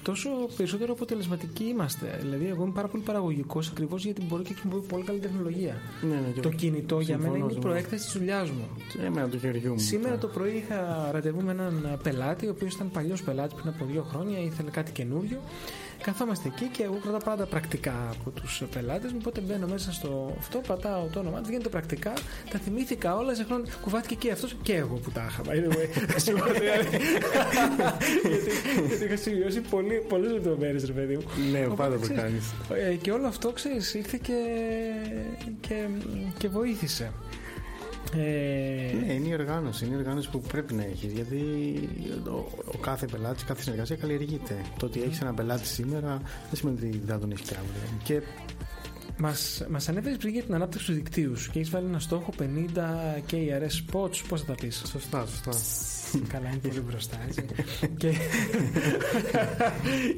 [0.02, 2.18] τόσο περισσότερο αποτελεσματικοί είμαστε.
[2.20, 5.74] Δηλαδή, εγώ είμαι πάρα πολύ παραγωγικός ακριβώς γιατί μπορώ και χρησιμοποιώ πολύ καλή τεχνολογία.
[6.02, 8.68] Ναι, ναι, το κινητό για μένα είναι η προέκταση της δουλειάς μου.
[9.04, 9.78] Εμένα το χεριού μου.
[9.78, 13.84] Σήμερα το πρωί είχα ραντεβού με έναν πελάτη, ο οποίος ήταν παλιός πελάτη πριν από
[13.84, 15.40] δύο χρόνια, ήθελε κάτι καινούριο.
[16.02, 19.18] Καθόμαστε εκεί και εγώ κρατάω πάντα πρακτικά από τους πελάτες μου.
[19.20, 22.12] Οπότε μπαίνω μέσα στο αυτό, πατάω το όνομά τους, γίνεται πρακτικά.
[22.50, 23.64] Τα θυμήθηκα όλα σε χρόνο.
[23.80, 25.42] Κουβάθηκε και αυτός και εγώ που τα είχα.
[28.88, 29.60] γιατί, είχα σημειώσει
[30.08, 31.22] πολλές λεπτομέρειες, ρε παιδί μου.
[31.52, 32.52] Ναι, πάντα το κάνεις.
[32.90, 34.38] Ε, και όλο αυτό ξέρεις, ήρθε και,
[35.60, 35.86] και,
[36.38, 37.12] και βοήθησε.
[38.16, 38.92] Ε...
[39.06, 39.84] Ναι, είναι η οργάνωση.
[39.84, 41.06] Είναι η οργάνωση που πρέπει να έχει.
[41.06, 41.40] Γιατί
[42.26, 44.56] ο, ο κάθε πελάτης, κάθε συνεργασία καλλιεργείται.
[44.78, 47.98] Το ότι έχεις έναν πελάτη σήμερα δεν σημαίνει ότι δεν θα τον έχεις και αύριο.
[48.02, 48.22] Και
[49.20, 52.32] Μας μας ανέφερες πριν για την ανάπτυξη του δικτύου σου και έχεις βάλει ένα στόχο
[52.38, 52.44] 50
[53.30, 54.22] KRS spots.
[54.28, 55.52] Πώς θα τα πεις, Σωστά, σωστά.
[56.28, 57.44] Καλά, είναι πολύ μπροστά, έτσι.
[58.00, 58.14] και,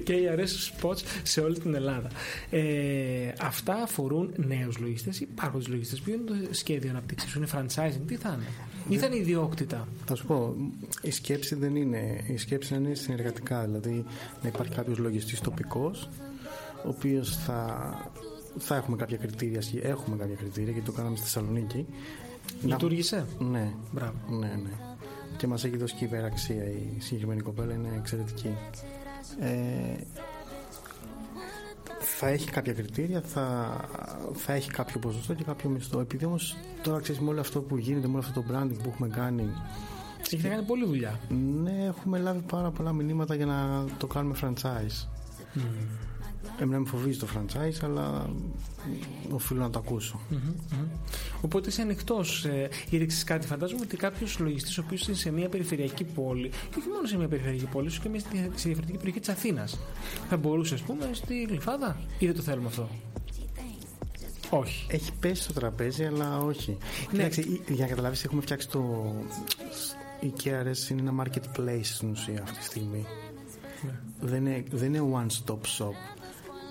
[0.06, 2.10] KRS spots σε όλη την Ελλάδα.
[2.50, 6.00] Ε, αυτά αφορούν νέους λογιστές ή υπάρχοντες λογιστές.
[6.00, 8.46] Ποιο είναι το σχέδιο ανάπτυξη σου, είναι franchising, τι θα είναι;
[8.88, 10.56] Ή θα είναι ιδιόκτητα; Θα σου πω,
[11.02, 12.24] η σκέψη δεν είναι.
[12.26, 13.64] Η σκέψη είναι συνεργατικά.
[13.64, 14.04] Δηλαδή
[14.42, 16.08] να υπάρχει κάποιος λογιστής τοπικός,
[16.84, 17.92] ο οποίος θα
[18.58, 21.86] θα έχουμε κάποια κριτήρια, έχουμε κάποια κριτήρια γιατί το κάναμε στη Θεσσαλονίκη.
[22.62, 23.72] Λειτουργήσε; Ναι.
[23.92, 24.14] Μπράβο.
[24.28, 24.70] Ναι, ναι.
[25.36, 28.56] Και μας έχει δώσει και υπεραξία η συγκεκριμένη κοπέλα, είναι εξαιρετική.
[29.40, 29.96] Ε,
[31.98, 33.76] θα έχει κάποια κριτήρια, θα,
[34.34, 36.00] θα έχει κάποιο ποσοστό και κάποιο μισθό.
[36.00, 38.88] Επειδή όμως τώρα ξέρεις με όλο αυτό που γίνεται, με όλο αυτό το branding που
[38.88, 39.48] έχουμε κάνει.
[40.30, 41.20] Έχει κάνει πολλή δουλειά.
[41.62, 45.08] Ναι, έχουμε λάβει πάρα πολλά μηνύματα για να το κάνουμε franchise.
[45.54, 45.60] Mm.
[46.58, 48.30] Εμένα με φοβίζει το franchise, αλλά
[49.30, 50.20] οφείλω να το ακούσω.
[51.40, 52.44] Οπότε είσαι ανοιχτός.
[52.44, 56.76] Ε, ήδηξες κάτι, φαντάζομαι ότι κάποιος λογιστής, ο οποίος είναι σε μια περιφερειακή πόλη, και
[56.78, 58.08] όχι μόνο σε μια περιφερειακή πόλη, ίσω και
[58.54, 59.78] σε διαφορετική περιοχή της Αθήνας,
[60.28, 62.88] θα μπορούσε, ας πούμε, στη Γλυφάδα, ή δεν το θέλουμε αυτό;
[64.50, 64.86] Όχι.
[64.88, 66.76] Έχει πέσει στο τραπέζι, αλλά όχι.
[67.12, 67.28] Ναι.
[67.68, 69.12] για να καταλάβεις, έχουμε φτιάξει το.
[70.20, 73.06] Η KRS είναι ένα marketplace στην ουσία αυτή τη στιγμή.
[73.82, 74.00] Ναι.
[74.20, 76.21] Δεν, είναι, δεν είναι one-stop shop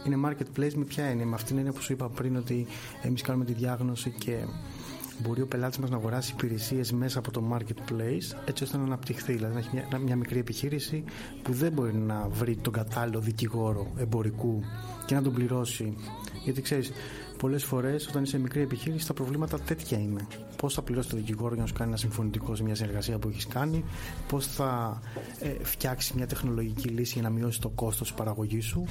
[0.05, 1.25] είναι marketplace με ποια έννοια.
[1.25, 2.67] Με αυτήν την έννοια που σου είπα πριν ότι
[3.01, 4.37] εμείς κάνουμε τη διάγνωση και
[5.21, 9.33] μπορεί ο πελάτης μας να αγοράσει υπηρεσίες μέσα από το marketplace έτσι ώστε να αναπτυχθεί.
[9.33, 11.03] Δηλαδή να έχει μια, μια μικρή επιχείρηση
[11.41, 14.61] που δεν μπορεί να βρει τον κατάλληλο δικηγόρο εμπορικού
[15.05, 15.95] και να τον πληρώσει.
[16.43, 16.91] Γιατί ξέρεις,
[17.37, 20.27] πολλές φορές όταν είσαι μικρή επιχείρηση τα προβλήματα τέτοια είναι.
[20.57, 23.27] Πώς θα πληρώσει το δικηγόρο για να σου κάνει ένα συμφωνητικό σε μια συνεργασία που
[23.27, 23.83] έχεις κάνει,
[24.27, 25.01] πώς θα
[25.39, 28.85] ε, φτιάξει μια τεχνολογική λύση για να μειώσει το κόστος τη παραγωγής σου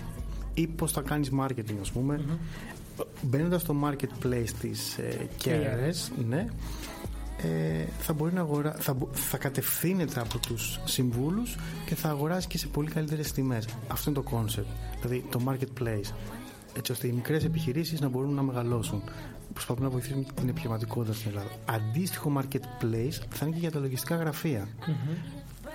[0.54, 2.20] ή πώς θα κάνεις marketing, ας πούμε.
[2.20, 3.04] Mm-hmm.
[3.22, 6.46] Μπαίνοντας στο marketplace της ε, KRS, ναι,
[7.42, 12.58] ε, θα μπορεί να αγορά, θα, θα κατευθύνεται από τους συμβούλους και θα αγοράσει και
[12.58, 13.68] σε πολύ καλύτερες τιμές.
[13.88, 16.14] Αυτό είναι το concept, δηλαδή το marketplace.
[16.76, 19.02] Έτσι ώστε οι μικρές επιχειρήσεις να μπορούν να μεγαλώσουν.
[19.52, 21.50] Προσπαθούμε να βοηθήσουμε την επιχειρηματικότητα στην Ελλάδα.
[21.64, 24.68] Αντίστοιχο marketplace θα είναι και για τα λογιστικά γραφεία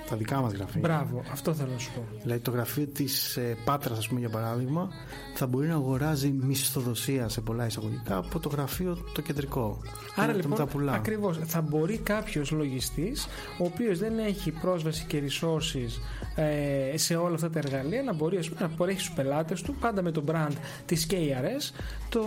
[0.10, 0.82] τα δικά μας γραφεία.
[0.82, 2.04] Μπράβο, αυτό θέλω να σου πω.
[2.22, 4.89] Δηλαδή το γραφείο της ε, Πάτρας, ας πούμε για παράδειγμα,
[5.36, 9.82] θα μπορεί να αγοράζει μισθοδοσία σε πολλά εισαγωγικά από το γραφείο το κεντρικό.
[10.15, 11.39] Άρα λοιπόν, ακριβώς.
[11.44, 13.28] Θα μπορεί κάποιος λογιστής,
[13.60, 16.02] ο οποίος δεν έχει πρόσβαση και resources
[16.36, 20.02] ε, σε όλα αυτά τα εργαλεία, να μπορεί πούμε, να παρέχει στους πελάτες του, πάντα
[20.02, 20.54] με το brand
[20.86, 22.22] της KRS, το,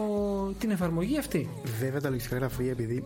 [0.59, 1.49] την εφαρμογή αυτή.
[1.81, 3.05] Βέβαια τα λογιστικά γραφεία, επειδή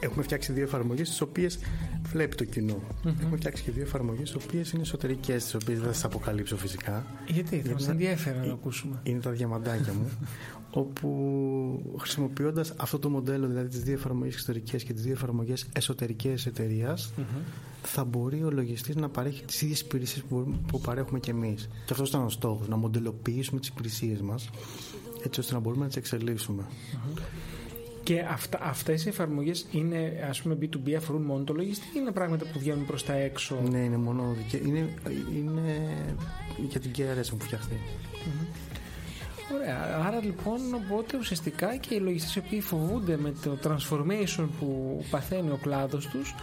[0.00, 1.58] έχουμε φτιάξει δύο εφαρμογές τις οποίες
[2.02, 2.82] βλέπει το κοινό.
[2.82, 3.14] Mm-hmm.
[3.20, 6.56] Έχουμε φτιάξει και δύο εφαρμογές οι οποίες είναι εσωτερικές, τις οποίες δεν θα σας αποκαλύψω
[6.56, 7.06] φυσικά.
[7.26, 9.00] Γιατί, θα μας ενδιαφέρει να το ακούσουμε.
[9.02, 10.10] Είναι τα διαμαντάκια μου.
[10.70, 16.46] όπου χρησιμοποιώντας αυτό το μοντέλο, δηλαδή τις δύο εφαρμογές εξωτερικές και τις δύο εφαρμογές εσωτερικές
[16.46, 17.12] εταιρείας,
[17.82, 21.68] θα μπορεί ο λογιστής να παρέχει τις ίδιες υπηρεσίες που, που παρέχουμε και εμείς.
[21.86, 24.50] Και αυτός ήταν ο στόχος, να μοντελοποιήσουμε τις υπηρεσίες μας
[25.24, 26.62] έτσι ώστε να μπορούμε να τις εξελιξουμε
[28.06, 32.10] και αυτά, αυτές οι εφαρμογές είναι ας πούμε B2B αφορούν μόνο το λογιστή ή είναι
[32.10, 34.88] πράγματα που βγαίνουν προς τα έξω; Ναι, είναι μόνο είναι,
[35.36, 35.94] είναι
[36.68, 37.80] για την KRS που φτιαχτεί.
[39.54, 40.04] Ωραία.
[40.06, 45.50] Άρα λοιπόν οπότε ουσιαστικά και οι λογιστές οι οποίοι φοβούνται με το transformation που παθαίνει
[45.50, 46.34] ο κλάδος τους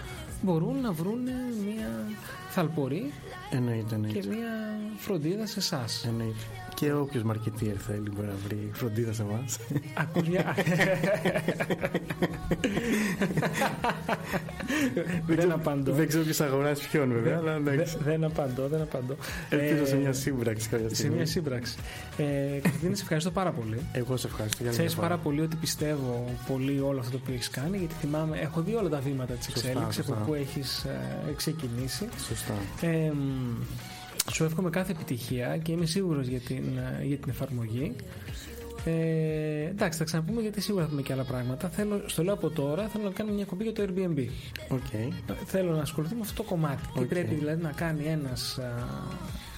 [0.42, 1.22] μπορούν να βρουν
[1.66, 2.08] μια
[2.50, 3.12] θαλπορή
[3.52, 6.10] εννοείται, και μια φροντίδα σε εσάς.
[6.74, 9.60] Και όποιος μαρκετήρ θέλει μπορεί να βρει φροντίδα σε εμάς.
[9.94, 10.56] Ακουριά.
[15.28, 15.94] δεν απαντώ.
[15.94, 17.98] Δεν ξέρω ποιος αγοράσει ποιον βέβαια, αλλά εντάξει.
[18.04, 19.16] Δεν απαντώ, δεν απαντώ.
[19.50, 21.10] Ελπίζω σε μια σύμπραξη κάποια στιγμή.
[21.12, 21.76] Σε μια σύμπραξη.
[22.18, 23.80] Ε, Κατρίνη, σε ευχαριστώ πάρα πολύ.
[23.92, 24.64] Εγώ σε ευχαριστώ.
[24.70, 28.74] Ξέρεις πάρα πολύ ότι πιστεύω πολύ όλο αυτό που έχεις κάνει, γιατί θυμάμαι, έχω δει
[28.74, 32.08] όλα τα βήματα της εξέλιξης από πού έχεις ε, ξεκινήσει.
[32.28, 32.54] Σωστά.
[34.28, 36.64] Ε, σου εύχομαι κάθε επιτυχία και είμαι σίγουρος για την,
[37.04, 37.96] για την εφαρμογή.
[38.86, 41.70] Ε, εντάξει, θα ξαναπούμε γιατί σίγουρα θα πούμε και άλλα πράγματα.
[41.70, 44.20] Θέλω, στο λέω από τώρα, θέλω να κάνουμε μια κομπή για το Airbnb.
[44.70, 45.34] Okay.
[45.46, 46.82] Θέλω να ασχοληθούμε με αυτό το κομμάτι.
[46.96, 47.00] Okay.
[47.00, 48.60] Τι πρέπει δηλαδή να κάνει ένας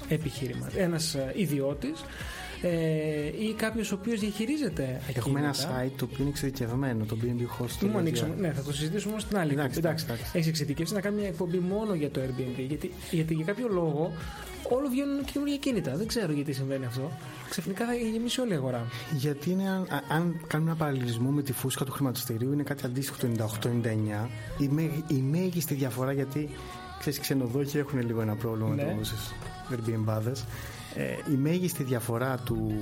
[0.08, 2.06] επιχείρημα, ένας ιδιώτης ε,
[3.40, 5.20] ή κάποιος ο οποίος διαχειρίζεται ακίνητα.
[5.20, 7.88] Έχουμε ένα site το οποίο είναι εξειδικευμένο, το BNB Host.
[7.92, 9.52] Μου ανοίξουμε, ναι, θα το συζητήσουμε όμω στην άλλη.
[9.52, 10.26] Εντάξει, εντάξει, εντάξει.
[10.34, 12.66] Έχεις εξειδικεύσει να κάνει μια εκπομπή μόνο για το Airbnb.
[12.68, 14.12] Γιατί, γιατί για κάποιο λόγο
[14.70, 15.96] όλο βγαίνουν καινούργια κίνητα.
[15.98, 17.12] Δεν ξέρω γιατί συμβαίνει αυτό.
[17.50, 18.86] Ξαφνικά θα γεμίσει όλη η αγορά.
[19.18, 23.18] Γιατί είναι, αν, αν κάνουμε ένα παραλληλισμό με τη φούσκα του χρηματιστηρίου, είναι κάτι αντίστοιχο
[23.18, 24.28] το 98-99.
[24.58, 24.70] Η,
[25.08, 26.50] η μέγιστη διαφορά γιατί
[27.00, 28.98] ξέρεις, ξενοδόχοι έχουν λίγο ένα πρόβλημα ναι.
[29.70, 30.32] με του Airbnb.
[30.96, 32.74] Ε, η μέγιστη διαφορά του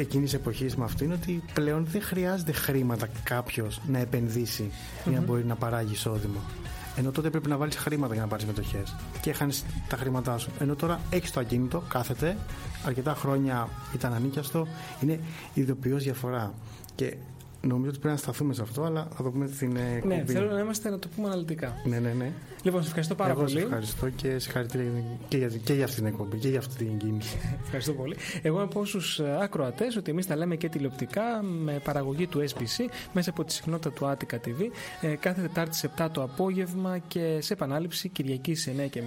[0.00, 4.70] εκείνης τη εποχής με αυτό είναι ότι πλέον δεν χρειάζεται χρήματα κάποιος να επενδύσει
[5.04, 6.40] για να μπορεί να παράγει εισόδημα.
[6.96, 9.52] Ενώ τότε πρέπει να βάλεις χρήματα για να πάρεις μετοχές και χάνει
[9.88, 10.50] τα χρήματά σου.
[10.58, 12.36] Ενώ τώρα έχεις το ακίνητο, κάθεται,
[12.86, 14.66] αρκετά χρόνια ήταν ανίκιαστο,
[15.00, 15.20] είναι
[15.54, 16.54] ειδοποιώς διαφορά.
[16.94, 17.16] Και
[17.60, 20.14] νομίζω ότι πρέπει να σταθούμε σε αυτό, αλλά θα το πούμε στην εκπομπή.
[20.14, 21.80] Ναι, θέλω να είμαστε να το πούμε αναλυτικά.
[21.84, 22.32] Ναι, ναι, ναι.
[22.62, 23.56] Λοιπόν, σας ευχαριστώ πάρα Εγώ πολύ.
[23.56, 24.90] Εγώ ευχαριστώ και συγχαρητήρια
[25.28, 27.36] και για, και για αυτή την εκπομπή και για αυτή την κίνηση.
[27.64, 28.16] ευχαριστώ πολύ.
[28.42, 32.84] Εγώ από όσους ε, ακροατές ότι εμείς τα λέμε και τηλεοπτικά με παραγωγή του SBC
[33.12, 34.70] μέσα από τη συχνότητα του Attica TV
[35.00, 38.98] ε, κάθε Τετάρτη σε 7 το απόγευμα και σε επανάληψη Κυριακή σε 9.30.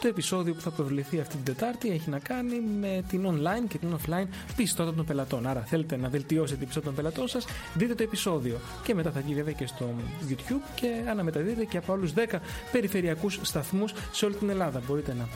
[0.00, 3.78] Το επεισόδιο που θα προβληθεί αυτή την Τετάρτη έχει να κάνει με την online και
[3.78, 4.26] την offline
[4.56, 5.46] πιστότητα των πελατών.
[5.46, 7.46] Άρα θέλετε να βελτιώσετε την πιστότητα των πελατών σας,
[7.86, 8.58] δείτε το επεισόδιο.
[8.84, 9.94] Και μετά θα βγει βέβαια και στο
[10.28, 12.40] YouTube και αναμεταδίδεται και από άλλους 10
[12.72, 14.82] περιφερειακούς σταθμούς σε όλη την Ελλάδα.
[14.86, 15.28] Μπορείτε να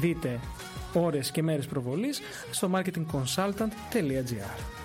[0.00, 0.40] δείτε
[0.92, 4.83] ώρες και μέρες προβολής στο marketingconsultant.gr.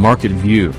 [0.00, 0.72] Market View